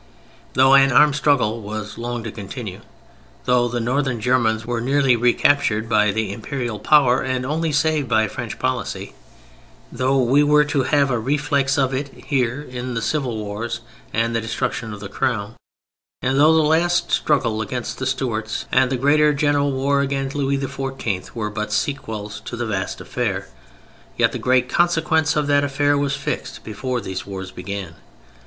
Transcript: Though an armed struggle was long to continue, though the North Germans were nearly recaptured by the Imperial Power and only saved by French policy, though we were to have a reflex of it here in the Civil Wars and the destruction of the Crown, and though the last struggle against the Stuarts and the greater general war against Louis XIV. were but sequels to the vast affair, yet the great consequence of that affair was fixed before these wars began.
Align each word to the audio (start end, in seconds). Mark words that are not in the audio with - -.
Though 0.55 0.73
an 0.73 0.91
armed 0.91 1.15
struggle 1.15 1.61
was 1.61 1.95
long 1.99 2.23
to 2.23 2.31
continue, 2.31 2.81
though 3.45 3.67
the 3.67 3.79
North 3.79 4.07
Germans 4.17 4.65
were 4.65 4.81
nearly 4.81 5.15
recaptured 5.15 5.87
by 5.87 6.09
the 6.09 6.33
Imperial 6.33 6.79
Power 6.79 7.21
and 7.21 7.45
only 7.45 7.71
saved 7.71 8.09
by 8.09 8.27
French 8.27 8.57
policy, 8.57 9.13
though 9.91 10.19
we 10.19 10.41
were 10.41 10.65
to 10.65 10.81
have 10.81 11.11
a 11.11 11.19
reflex 11.19 11.77
of 11.77 11.93
it 11.93 12.11
here 12.25 12.63
in 12.63 12.95
the 12.95 13.01
Civil 13.03 13.37
Wars 13.37 13.81
and 14.11 14.35
the 14.35 14.41
destruction 14.41 14.91
of 14.91 15.01
the 15.01 15.07
Crown, 15.07 15.53
and 16.23 16.39
though 16.39 16.55
the 16.55 16.63
last 16.63 17.11
struggle 17.11 17.61
against 17.61 17.99
the 17.99 18.07
Stuarts 18.07 18.65
and 18.71 18.91
the 18.91 18.97
greater 18.97 19.35
general 19.35 19.71
war 19.71 20.01
against 20.01 20.35
Louis 20.35 20.57
XIV. 20.57 21.35
were 21.35 21.51
but 21.51 21.71
sequels 21.71 22.41
to 22.45 22.55
the 22.57 22.65
vast 22.65 23.01
affair, 23.01 23.49
yet 24.17 24.31
the 24.31 24.39
great 24.39 24.67
consequence 24.67 25.35
of 25.35 25.45
that 25.45 25.63
affair 25.63 25.95
was 25.95 26.15
fixed 26.15 26.63
before 26.63 26.99
these 27.01 27.23
wars 27.23 27.51
began. 27.51 27.97